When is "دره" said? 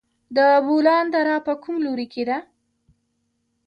1.13-1.35